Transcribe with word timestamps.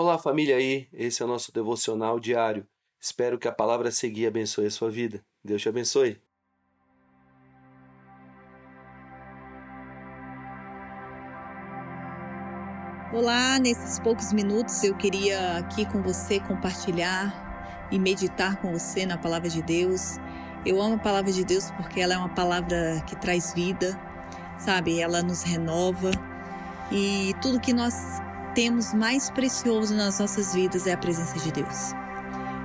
Olá, 0.00 0.16
família 0.16 0.54
aí. 0.54 0.86
Esse 0.92 1.22
é 1.22 1.24
o 1.24 1.28
nosso 1.28 1.52
devocional 1.52 2.20
diário. 2.20 2.64
Espero 3.00 3.36
que 3.36 3.48
a 3.48 3.52
palavra 3.52 3.90
seguir 3.90 4.28
abençoe 4.28 4.66
a 4.66 4.70
sua 4.70 4.88
vida. 4.88 5.24
Deus 5.42 5.60
te 5.60 5.68
abençoe. 5.68 6.22
Olá, 13.12 13.58
nesses 13.58 13.98
poucos 13.98 14.32
minutos 14.32 14.84
eu 14.84 14.96
queria 14.96 15.58
aqui 15.58 15.84
com 15.84 16.00
você 16.00 16.38
compartilhar 16.38 17.88
e 17.90 17.98
meditar 17.98 18.60
com 18.60 18.70
você 18.70 19.04
na 19.04 19.18
palavra 19.18 19.48
de 19.48 19.60
Deus. 19.62 20.14
Eu 20.64 20.80
amo 20.80 20.94
a 20.94 20.98
palavra 20.98 21.32
de 21.32 21.44
Deus 21.44 21.72
porque 21.72 22.00
ela 22.00 22.14
é 22.14 22.16
uma 22.16 22.32
palavra 22.36 23.02
que 23.04 23.16
traz 23.16 23.52
vida, 23.52 24.00
sabe? 24.60 25.00
Ela 25.00 25.24
nos 25.24 25.42
renova 25.42 26.12
e 26.92 27.34
tudo 27.42 27.58
que 27.58 27.72
nós 27.72 28.27
temos 28.58 28.92
mais 28.92 29.30
precioso 29.30 29.94
nas 29.94 30.18
nossas 30.18 30.52
vidas 30.52 30.88
é 30.88 30.92
a 30.92 30.98
presença 30.98 31.38
de 31.38 31.52
Deus. 31.52 31.94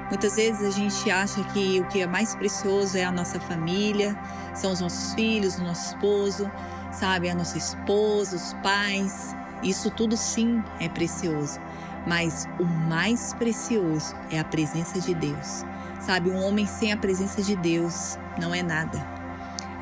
Muitas 0.10 0.38
vezes 0.38 0.66
a 0.66 0.72
gente 0.72 1.12
acha 1.12 1.44
que 1.54 1.82
o 1.82 1.88
que 1.88 2.02
é 2.02 2.08
mais 2.08 2.34
precioso 2.34 2.98
é 2.98 3.04
a 3.04 3.12
nossa 3.12 3.40
família, 3.40 4.20
são 4.56 4.72
os 4.72 4.80
nossos 4.80 5.14
filhos, 5.14 5.60
o 5.60 5.64
nosso 5.64 5.94
esposo, 5.94 6.52
sabe, 6.92 7.30
a 7.30 7.36
nossa 7.36 7.60
esposa, 7.60 8.36
os 8.36 8.54
pais. 8.64 9.36
Isso 9.62 9.92
tudo 9.92 10.18
sim 10.18 10.64
é 10.80 10.90
precioso, 10.90 11.60
mas 12.08 12.48
o 12.60 12.66
mais 12.66 13.36
precioso 13.36 14.16
é 14.32 14.40
a 14.40 14.44
presença 14.44 15.00
de 15.00 15.14
Deus. 15.14 15.64
Sabe, 16.02 16.32
um 16.32 16.44
homem 16.44 16.66
sem 16.66 16.92
a 16.92 16.98
presença 16.98 17.40
de 17.40 17.56
Deus 17.56 18.18
não 18.40 18.52
é 18.52 18.64
nada. 18.64 18.98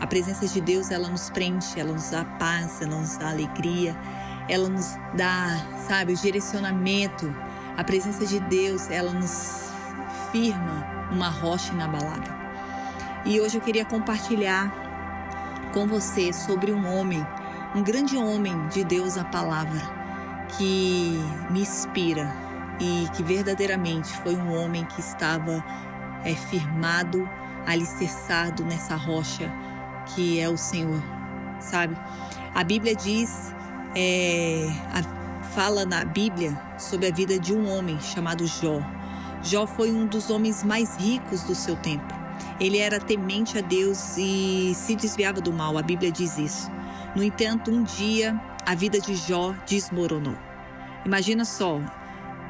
A 0.02 0.08
presença 0.08 0.46
de 0.46 0.60
Deus, 0.60 0.92
ela 0.92 1.08
nos 1.08 1.30
preenche, 1.30 1.80
ela 1.80 1.94
nos 1.94 2.10
dá 2.10 2.26
paz, 2.26 2.82
ela 2.82 2.98
nos 2.98 3.16
dá 3.16 3.30
alegria, 3.30 3.96
ela 4.52 4.68
nos 4.68 4.98
dá, 5.14 5.66
sabe, 5.88 6.12
o 6.12 6.18
direcionamento. 6.18 7.34
A 7.78 7.84
presença 7.86 8.26
de 8.26 8.38
Deus, 8.42 8.92
ela 8.92 9.14
nos 9.14 9.72
firma 10.30 10.86
uma 11.10 11.30
rocha 11.30 11.72
inabalável. 11.72 12.34
E 13.24 13.40
hoje 13.40 13.58
eu 13.58 13.62
queria 13.62 13.86
compartilhar 13.86 14.70
com 15.74 15.88
você 15.88 16.34
sobre 16.34 16.74
um 16.74 16.86
homem, 16.86 17.26
um 17.74 17.82
grande 17.82 18.18
homem 18.18 18.68
de 18.68 18.84
Deus, 18.84 19.18
a 19.18 19.24
palavra, 19.24 19.80
que 20.58 21.18
me 21.50 21.62
inspira 21.62 22.30
e 22.78 23.08
que 23.16 23.24
verdadeiramente 23.24 24.12
foi 24.18 24.36
um 24.36 24.54
homem 24.54 24.84
que 24.84 25.00
estava 25.00 25.64
é, 26.26 26.36
firmado, 26.36 27.28
alicerçado 27.66 28.66
nessa 28.66 28.98
rocha 28.98 29.50
que 30.08 30.42
é 30.42 30.50
o 30.50 30.58
Senhor, 30.58 31.02
sabe? 31.62 31.96
A 32.54 32.66
Bíblia 32.66 32.94
diz 32.94 33.54
é, 33.96 34.68
a, 34.94 35.44
fala 35.54 35.86
na 35.86 36.06
Bíblia 36.06 36.58
sobre 36.78 37.08
a 37.08 37.12
vida 37.12 37.40
de 37.40 37.54
um 37.54 37.70
homem 37.70 38.00
chamado 38.00 38.46
Jó. 38.48 38.82
Jó 39.44 39.66
foi 39.66 39.92
um 39.92 40.06
dos 40.06 40.30
homens 40.30 40.64
mais 40.64 40.96
ricos 40.96 41.44
do 41.44 41.56
seu 41.56 41.76
tempo. 41.76 42.14
Ele 42.60 42.78
era 42.78 43.00
temente 43.00 43.58
a 43.58 43.62
Deus 43.62 44.16
e 44.18 44.74
se 44.76 44.96
desviava 44.96 45.42
do 45.42 45.52
mal, 45.52 45.78
a 45.78 45.82
Bíblia 45.82 46.12
diz 46.12 46.38
isso. 46.38 46.72
No 47.16 47.24
entanto, 47.24 47.72
um 47.72 47.84
dia 47.84 48.40
a 48.66 48.76
vida 48.76 49.00
de 49.00 49.16
Jó 49.16 49.54
desmoronou. 49.66 50.38
Imagina 51.06 51.44
só, 51.44 51.82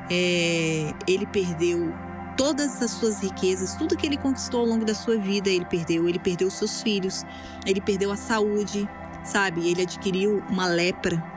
é, 0.10 0.94
ele 1.08 1.26
perdeu 1.26 1.94
todas 2.36 2.82
as 2.82 2.92
suas 2.92 3.22
riquezas, 3.22 3.76
tudo 3.76 3.96
que 3.96 4.06
ele 4.06 4.18
conquistou 4.18 4.62
ao 4.62 4.66
longo 4.66 4.84
da 4.84 4.94
sua 4.94 5.18
vida, 5.18 5.50
ele 5.50 5.66
perdeu. 5.66 6.08
Ele 6.08 6.20
perdeu 6.20 6.52
seus 6.52 6.82
filhos, 6.82 7.26
ele 7.66 7.80
perdeu 7.80 8.12
a 8.12 8.18
saúde, 8.18 8.88
sabe? 9.24 9.70
Ele 9.70 9.82
adquiriu 9.84 10.44
uma 10.50 10.66
lepra 10.66 11.31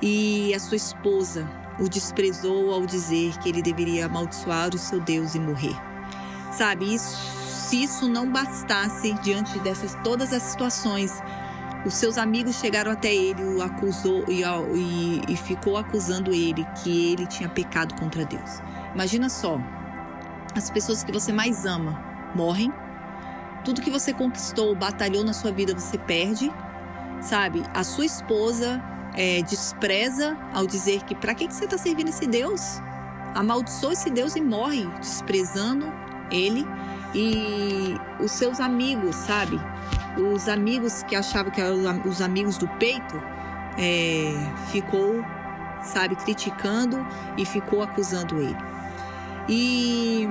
e 0.00 0.54
a 0.54 0.60
sua 0.60 0.76
esposa 0.76 1.48
o 1.78 1.88
desprezou 1.88 2.72
ao 2.72 2.84
dizer 2.84 3.36
que 3.38 3.48
ele 3.48 3.62
deveria 3.62 4.06
amaldiçoar 4.06 4.74
o 4.74 4.78
seu 4.78 5.00
Deus 5.00 5.34
e 5.34 5.40
morrer. 5.40 5.76
Sabe, 6.52 6.94
isso, 6.94 7.16
se 7.68 7.82
isso 7.82 8.08
não 8.08 8.30
bastasse 8.30 9.12
diante 9.22 9.58
dessas 9.60 9.94
todas 10.02 10.32
as 10.32 10.42
situações, 10.42 11.12
os 11.86 11.94
seus 11.94 12.18
amigos 12.18 12.56
chegaram 12.56 12.90
até 12.90 13.14
ele, 13.14 13.42
o 13.44 13.62
acusou 13.62 14.24
e, 14.28 14.42
e, 14.42 15.22
e 15.28 15.36
ficou 15.36 15.76
acusando 15.76 16.32
ele 16.32 16.66
que 16.82 17.12
ele 17.12 17.26
tinha 17.26 17.48
pecado 17.48 17.94
contra 17.94 18.24
Deus. 18.24 18.60
Imagina 18.94 19.28
só, 19.28 19.60
as 20.56 20.70
pessoas 20.70 21.04
que 21.04 21.12
você 21.12 21.32
mais 21.32 21.64
ama 21.64 22.02
morrem, 22.34 22.72
tudo 23.64 23.80
que 23.80 23.90
você 23.90 24.12
conquistou, 24.12 24.74
batalhou 24.74 25.22
na 25.22 25.32
sua 25.32 25.52
vida, 25.52 25.74
você 25.74 25.98
perde, 25.98 26.50
sabe? 27.20 27.62
A 27.74 27.84
sua 27.84 28.06
esposa 28.06 28.82
é, 29.18 29.42
despreza 29.42 30.38
ao 30.54 30.64
dizer 30.64 31.02
que 31.02 31.12
para 31.12 31.34
que, 31.34 31.48
que 31.48 31.54
você 31.54 31.64
está 31.64 31.76
servindo 31.76 32.08
esse 32.08 32.24
Deus? 32.24 32.80
Amaldiçoa 33.34 33.92
esse 33.92 34.08
Deus 34.10 34.36
e 34.36 34.40
morre, 34.40 34.86
desprezando 35.00 35.92
ele 36.30 36.64
e 37.12 37.96
os 38.20 38.30
seus 38.30 38.60
amigos, 38.60 39.16
sabe? 39.16 39.58
Os 40.32 40.48
amigos 40.48 41.02
que 41.02 41.16
achavam 41.16 41.50
que 41.50 41.60
eram 41.60 42.00
os 42.06 42.22
amigos 42.22 42.58
do 42.58 42.68
peito, 42.68 43.20
é, 43.76 44.32
ficou, 44.70 45.24
sabe, 45.82 46.14
criticando 46.14 47.04
e 47.36 47.44
ficou 47.44 47.82
acusando 47.82 48.40
ele. 48.40 48.56
E 49.48 50.28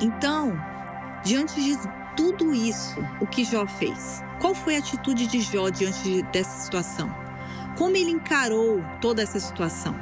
então, 0.00 0.58
diante 1.22 1.60
de 1.60 1.99
tudo 2.20 2.52
isso, 2.52 3.02
o 3.18 3.26
que 3.26 3.44
Jó 3.44 3.66
fez? 3.66 4.22
Qual 4.42 4.54
foi 4.54 4.76
a 4.76 4.78
atitude 4.78 5.26
de 5.26 5.40
Jó 5.40 5.70
diante 5.70 6.20
dessa 6.24 6.64
situação? 6.64 7.10
Como 7.78 7.96
ele 7.96 8.10
encarou 8.10 8.84
toda 9.00 9.22
essa 9.22 9.40
situação? 9.40 9.94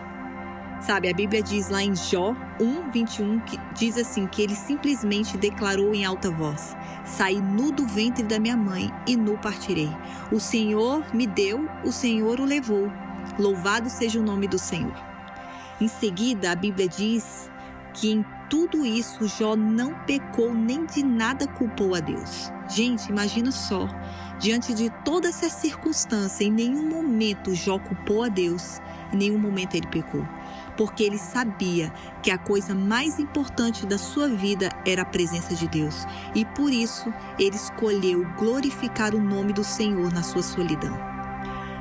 Sabe, 0.81 1.09
a 1.09 1.15
Bíblia 1.15 1.41
diz 1.41 1.69
lá 1.69 1.81
em 1.81 1.95
Jó 1.95 2.35
1, 2.61 2.91
21, 2.91 3.39
que 3.41 3.57
diz 3.73 3.97
assim: 3.97 4.27
que 4.27 4.43
ele 4.43 4.57
simplesmente 4.57 5.39
declarou 5.39 5.95
em 5.95 6.05
alta 6.05 6.29
voz: 6.29 6.77
Saí 7.05 7.41
nu 7.41 7.71
do 7.71 7.87
ventre 7.87 8.25
da 8.25 8.41
minha 8.41 8.57
mãe 8.57 8.93
e 9.07 9.15
nu 9.17 9.39
partirei. 9.39 9.91
O 10.33 10.41
Senhor 10.41 11.05
me 11.15 11.25
deu, 11.25 11.69
o 11.85 11.93
Senhor 11.93 12.41
o 12.41 12.45
levou. 12.45 12.91
Louvado 13.39 13.89
seja 13.89 14.19
o 14.19 14.25
nome 14.25 14.49
do 14.49 14.59
Senhor. 14.59 14.95
Em 15.81 15.87
seguida, 15.87 16.51
a 16.51 16.57
Bíblia 16.57 16.89
diz 16.89 17.49
que 17.99 18.13
em 18.13 18.25
tudo 18.49 18.87
isso 18.87 19.27
Jó 19.27 19.57
não 19.57 19.93
pecou 20.07 20.55
nem 20.55 20.87
de 20.87 21.03
nada 21.03 21.47
culpou 21.47 21.95
a 21.95 22.01
Deus. 22.01 22.53
Gente, 22.69 23.09
imagina 23.09 23.51
só, 23.51 23.89
diante 24.39 24.73
de 24.73 24.89
toda 25.05 25.29
essa 25.29 25.49
circunstância, 25.49 26.45
em 26.45 26.51
nenhum 26.51 26.89
momento 26.89 27.55
Jó 27.55 27.79
culpou 27.79 28.23
a 28.23 28.29
Deus, 28.29 28.81
em 29.13 29.17
nenhum 29.17 29.39
momento 29.39 29.75
ele 29.75 29.87
pecou, 29.89 30.25
porque 30.77 31.03
ele 31.03 31.19
sabia 31.19 31.93
que 32.23 32.31
a 32.31 32.39
coisa 32.39 32.75
mais 32.75 33.19
importante 33.19 33.85
da 33.85 33.99
sua 33.99 34.29
vida 34.29 34.69
era 34.87 35.03
a 35.03 35.07
presença 35.07 35.55
de 35.55 35.67
Deus, 35.67 36.07
e 36.35 36.45
por 36.45 36.73
isso 36.73 37.13
ele 37.39 37.57
escolheu 37.57 38.25
glorificar 38.39 39.15
o 39.15 39.21
nome 39.21 39.53
do 39.53 39.65
Senhor 39.65 40.13
na 40.13 40.23
sua 40.23 40.43
solidão. 40.43 40.97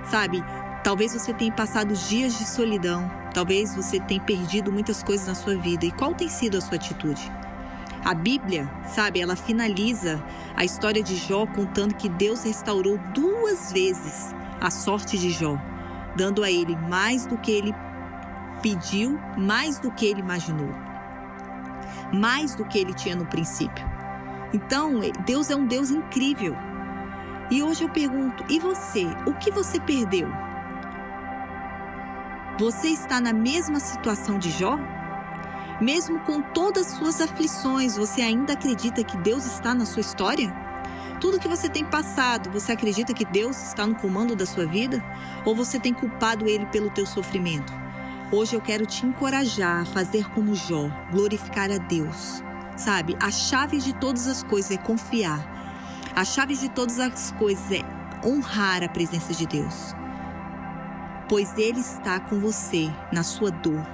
Sabe, 0.10 0.42
Talvez 0.88 1.12
você 1.12 1.34
tenha 1.34 1.52
passado 1.52 1.94
dias 1.94 2.38
de 2.38 2.46
solidão, 2.46 3.12
talvez 3.38 3.76
você 3.76 4.00
tenha 4.00 4.20
perdido 4.20 4.72
muitas 4.72 5.04
coisas 5.04 5.28
na 5.28 5.36
sua 5.36 5.56
vida. 5.56 5.86
E 5.86 5.92
qual 5.92 6.16
tem 6.16 6.28
sido 6.28 6.58
a 6.58 6.62
sua 6.62 6.74
atitude? 6.74 7.32
A 8.04 8.16
Bíblia, 8.16 8.68
sabe, 8.88 9.22
ela 9.22 9.36
finaliza 9.36 10.20
a 10.56 10.66
história 10.66 11.04
de 11.04 11.16
Jó 11.16 11.46
contando 11.46 11.94
que 11.94 12.10
Deus 12.10 12.42
restaurou 12.44 12.98
duas 13.14 13.72
vezes 13.72 14.34
a 14.60 14.72
sorte 14.72 15.20
de 15.20 15.30
Jó, 15.30 15.56
dando 16.16 16.44
a 16.44 16.50
ele 16.50 16.76
mais 16.90 17.28
do 17.28 17.38
que 17.38 17.52
ele 17.52 17.76
pediu, 18.64 19.20
mais 19.38 19.78
do 19.78 19.92
que 19.92 20.08
ele 20.08 20.22
imaginou, 20.22 20.74
mais 22.12 22.56
do 22.56 22.66
que 22.66 22.80
ele 22.80 22.96
tinha 22.96 23.16
no 23.16 23.28
princípio. 23.28 23.86
Então, 24.52 25.00
Deus 25.28 25.52
é 25.52 25.56
um 25.56 25.68
Deus 25.68 25.92
incrível. 25.92 26.56
E 27.52 27.62
hoje 27.62 27.84
eu 27.84 27.90
pergunto: 27.90 28.44
e 28.50 28.60
você? 28.60 29.06
O 29.28 29.36
que 29.36 29.52
você 29.52 29.80
perdeu? 29.80 30.28
Você 32.60 32.88
está 32.88 33.22
na 33.22 33.32
mesma 33.32 33.80
situação 33.80 34.40
de 34.40 34.50
Jó? 34.50 34.80
Mesmo 35.80 36.20
com 36.22 36.42
todas 36.42 36.88
as 36.88 36.98
suas 36.98 37.22
aflições, 37.22 37.96
você 37.96 38.20
ainda 38.24 38.54
acredita 38.54 39.04
que 39.04 39.16
Deus 39.18 39.46
está 39.46 39.76
na 39.76 39.86
sua 39.86 40.02
história? 40.02 40.52
Tudo 41.22 41.40
que 41.40 41.48
você 41.48 41.70
tem 41.70 41.86
passado, 41.86 42.50
você 42.50 42.72
acredita 42.72 43.14
que 43.14 43.24
Deus 43.26 43.62
está 43.62 43.86
no 43.86 43.94
comando 43.94 44.36
da 44.36 44.48
sua 44.48 44.66
vida? 44.66 45.04
Ou 45.46 45.56
você 45.56 45.80
tem 45.80 45.94
culpado 45.94 46.50
Ele 46.50 46.66
pelo 46.66 46.90
teu 46.90 47.06
sofrimento? 47.06 47.72
Hoje 48.32 48.56
eu 48.56 48.62
quero 48.62 48.88
te 48.88 49.06
encorajar 49.06 49.84
a 49.84 49.86
fazer 49.86 50.28
como 50.32 50.56
Jó, 50.56 50.90
glorificar 51.12 51.72
a 51.72 51.78
Deus. 51.78 52.42
Sabe, 52.76 53.16
a 53.20 53.30
chave 53.30 53.78
de 53.78 53.94
todas 53.94 54.26
as 54.26 54.42
coisas 54.42 54.72
é 54.72 54.78
confiar. 54.78 55.46
A 56.16 56.26
chave 56.26 56.56
de 56.56 56.70
todas 56.70 57.00
as 57.00 57.30
coisas 57.34 57.72
é 57.72 57.84
honrar 58.26 58.82
a 58.84 58.90
presença 58.90 59.32
de 59.32 59.46
Deus 59.46 59.96
pois 61.30 61.58
Ele 61.58 61.80
está 61.80 62.20
com 62.20 62.40
você 62.40 62.90
na 63.12 63.24
sua 63.24 63.52
dor. 63.52 63.86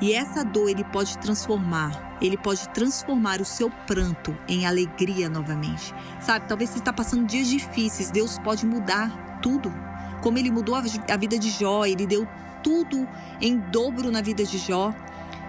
E 0.00 0.12
essa 0.12 0.44
dor 0.44 0.68
Ele 0.68 0.84
pode 0.84 1.18
transformar, 1.18 2.18
Ele 2.20 2.36
pode 2.36 2.68
transformar 2.70 3.40
o 3.40 3.44
seu 3.44 3.70
pranto 3.86 4.36
em 4.48 4.66
alegria 4.66 5.28
novamente. 5.28 5.94
Sabe, 6.20 6.46
talvez 6.48 6.70
você 6.70 6.78
está 6.78 6.92
passando 6.92 7.26
dias 7.26 7.48
difíceis, 7.48 8.10
Deus 8.10 8.38
pode 8.38 8.66
mudar 8.66 9.38
tudo. 9.42 9.72
Como 10.22 10.38
Ele 10.38 10.50
mudou 10.50 10.74
a 10.74 11.16
vida 11.16 11.38
de 11.38 11.50
Jó, 11.50 11.84
Ele 11.84 12.06
deu 12.06 12.26
tudo 12.62 13.08
em 13.40 13.58
dobro 13.58 14.10
na 14.10 14.20
vida 14.20 14.44
de 14.44 14.58
Jó, 14.58 14.94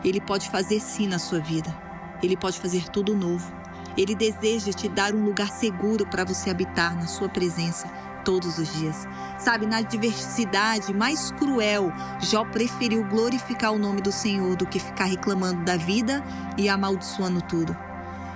ele 0.03 0.19
pode 0.19 0.49
fazer 0.49 0.79
sim 0.79 1.07
na 1.07 1.19
sua 1.19 1.39
vida. 1.39 1.75
Ele 2.23 2.35
pode 2.35 2.59
fazer 2.59 2.89
tudo 2.89 3.15
novo. 3.15 3.51
Ele 3.97 4.15
deseja 4.15 4.71
te 4.71 4.87
dar 4.87 5.13
um 5.13 5.23
lugar 5.23 5.49
seguro 5.49 6.05
para 6.05 6.23
você 6.23 6.49
habitar 6.49 6.95
na 6.95 7.07
sua 7.07 7.27
presença 7.27 7.87
todos 8.23 8.57
os 8.57 8.73
dias. 8.73 9.07
Sabe, 9.37 9.65
na 9.65 9.77
adversidade 9.77 10.93
mais 10.93 11.31
cruel, 11.31 11.91
Jó 12.19 12.45
preferiu 12.45 13.03
glorificar 13.03 13.71
o 13.71 13.79
nome 13.79 14.01
do 14.01 14.11
Senhor 14.11 14.55
do 14.55 14.65
que 14.65 14.79
ficar 14.79 15.05
reclamando 15.05 15.63
da 15.63 15.77
vida 15.77 16.23
e 16.57 16.69
amaldiçoando 16.69 17.41
tudo. 17.41 17.75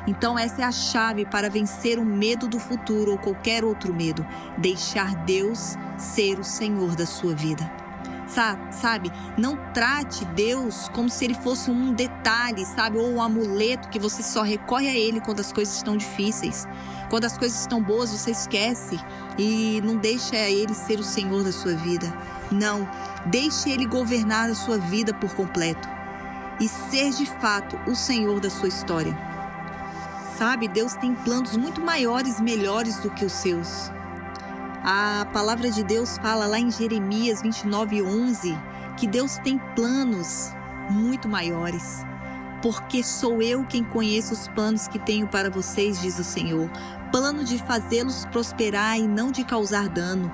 Então, 0.07 0.37
essa 0.37 0.61
é 0.61 0.65
a 0.65 0.71
chave 0.71 1.25
para 1.25 1.49
vencer 1.49 1.97
o 1.97 2.05
medo 2.05 2.47
do 2.47 2.59
futuro 2.59 3.11
ou 3.11 3.17
qualquer 3.17 3.63
outro 3.63 3.93
medo: 3.93 4.25
deixar 4.57 5.15
Deus 5.25 5.75
ser 5.97 6.39
o 6.39 6.43
Senhor 6.43 6.95
da 6.95 7.05
sua 7.05 7.33
vida 7.33 7.84
sabe? 8.71 9.11
Não 9.37 9.55
trate 9.73 10.25
Deus 10.25 10.89
como 10.89 11.09
se 11.09 11.25
ele 11.25 11.33
fosse 11.35 11.71
um 11.71 11.93
detalhe, 11.93 12.65
sabe? 12.65 12.97
Ou 12.97 13.09
um 13.09 13.21
amuleto 13.21 13.89
que 13.89 13.99
você 13.99 14.21
só 14.21 14.41
recorre 14.41 14.87
a 14.87 14.95
ele 14.95 15.21
quando 15.21 15.39
as 15.39 15.51
coisas 15.51 15.75
estão 15.75 15.95
difíceis. 15.95 16.67
Quando 17.09 17.25
as 17.25 17.37
coisas 17.37 17.59
estão 17.59 17.81
boas, 17.81 18.11
você 18.11 18.31
esquece 18.31 18.99
e 19.37 19.81
não 19.83 19.97
deixa 19.97 20.35
ele 20.35 20.73
ser 20.73 20.99
o 20.99 21.03
Senhor 21.03 21.43
da 21.43 21.51
sua 21.51 21.75
vida. 21.75 22.11
Não, 22.51 22.89
deixe 23.27 23.69
ele 23.69 23.85
governar 23.85 24.49
a 24.49 24.55
sua 24.55 24.77
vida 24.77 25.13
por 25.13 25.33
completo 25.35 25.87
e 26.59 26.67
ser 26.67 27.11
de 27.11 27.25
fato 27.25 27.79
o 27.87 27.95
Senhor 27.95 28.39
da 28.39 28.49
sua 28.49 28.67
história. 28.67 29.15
Sabe, 30.37 30.67
Deus 30.67 30.93
tem 30.95 31.15
planos 31.15 31.55
muito 31.55 31.79
maiores 31.79 32.41
melhores 32.41 32.97
do 32.99 33.09
que 33.09 33.23
os 33.23 33.31
seus. 33.31 33.91
A 34.87 35.25
palavra 35.33 35.71
de 35.71 35.83
Deus 35.83 36.19
fala 36.19 36.45
lá 36.45 36.59
em 36.59 36.69
Jeremias 36.69 37.41
29, 37.41 38.03
11 38.03 38.55
que 38.99 39.07
Deus 39.07 39.39
tem 39.39 39.57
planos 39.75 40.51
muito 40.91 41.27
maiores. 41.27 42.05
Porque 42.61 43.03
sou 43.03 43.41
eu 43.41 43.65
quem 43.65 43.83
conheço 43.83 44.33
os 44.33 44.47
planos 44.49 44.87
que 44.87 44.99
tenho 44.99 45.27
para 45.27 45.49
vocês, 45.49 45.99
diz 45.99 46.19
o 46.19 46.23
Senhor. 46.23 46.69
Plano 47.11 47.43
de 47.43 47.57
fazê-los 47.57 48.27
prosperar 48.27 48.99
e 48.99 49.07
não 49.07 49.31
de 49.31 49.43
causar 49.43 49.89
dano. 49.89 50.31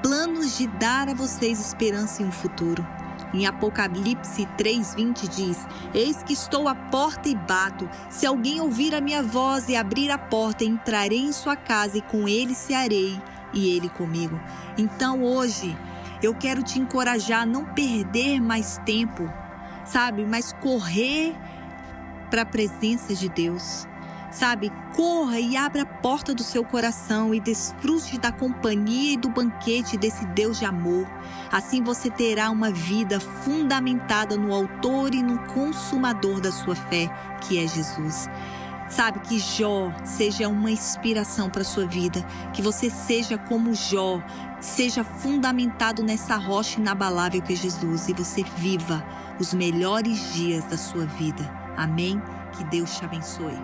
Planos 0.00 0.56
de 0.56 0.68
dar 0.68 1.08
a 1.08 1.14
vocês 1.14 1.58
esperança 1.58 2.22
e 2.22 2.24
um 2.24 2.30
futuro. 2.30 2.86
Em 3.34 3.48
Apocalipse 3.48 4.46
3:20 4.56 5.26
diz: 5.26 5.66
Eis 5.92 6.22
que 6.22 6.34
estou 6.34 6.68
à 6.68 6.74
porta 6.76 7.28
e 7.28 7.34
bato. 7.34 7.90
Se 8.08 8.24
alguém 8.24 8.60
ouvir 8.60 8.94
a 8.94 9.00
minha 9.00 9.24
voz 9.24 9.68
e 9.68 9.74
abrir 9.74 10.08
a 10.12 10.18
porta, 10.18 10.62
entrarei 10.62 11.18
em 11.18 11.32
sua 11.32 11.56
casa 11.56 11.98
e 11.98 12.02
com 12.02 12.28
ele 12.28 12.54
cearei 12.54 13.20
e 13.52 13.76
Ele 13.76 13.88
comigo. 13.88 14.38
Então 14.76 15.22
hoje 15.22 15.76
eu 16.22 16.34
quero 16.34 16.62
te 16.62 16.78
encorajar 16.78 17.42
a 17.42 17.46
não 17.46 17.64
perder 17.64 18.40
mais 18.40 18.78
tempo, 18.84 19.30
sabe? 19.84 20.24
Mas 20.24 20.52
correr 20.52 21.34
para 22.30 22.42
a 22.42 22.46
presença 22.46 23.14
de 23.14 23.28
Deus. 23.28 23.86
Sabe, 24.30 24.70
corra 24.94 25.40
e 25.40 25.56
abra 25.56 25.82
a 25.82 25.86
porta 25.86 26.34
do 26.34 26.42
seu 26.42 26.62
coração 26.62 27.34
e 27.34 27.40
desfrute 27.40 28.18
da 28.18 28.30
companhia 28.30 29.14
e 29.14 29.16
do 29.16 29.30
banquete 29.30 29.96
desse 29.96 30.26
Deus 30.26 30.58
de 30.58 30.66
amor. 30.66 31.06
Assim 31.50 31.82
você 31.82 32.10
terá 32.10 32.50
uma 32.50 32.70
vida 32.70 33.18
fundamentada 33.18 34.36
no 34.36 34.52
Autor 34.52 35.14
e 35.14 35.22
no 35.22 35.38
Consumador 35.46 36.42
da 36.42 36.52
sua 36.52 36.74
fé, 36.76 37.10
que 37.40 37.58
é 37.58 37.66
Jesus. 37.66 38.28
Sabe 38.88 39.20
que 39.20 39.38
Jó 39.38 39.92
seja 40.04 40.48
uma 40.48 40.70
inspiração 40.70 41.50
para 41.50 41.62
sua 41.62 41.86
vida, 41.86 42.22
que 42.54 42.62
você 42.62 42.88
seja 42.88 43.36
como 43.36 43.74
Jó, 43.74 44.22
seja 44.60 45.04
fundamentado 45.04 46.02
nessa 46.02 46.36
rocha 46.36 46.80
inabalável 46.80 47.42
que 47.42 47.52
é 47.52 47.56
Jesus 47.56 48.08
e 48.08 48.14
você 48.14 48.42
viva 48.56 49.04
os 49.38 49.52
melhores 49.52 50.32
dias 50.32 50.64
da 50.64 50.78
sua 50.78 51.04
vida. 51.04 51.48
Amém? 51.76 52.20
Que 52.56 52.64
Deus 52.64 52.96
te 52.96 53.04
abençoe. 53.04 53.56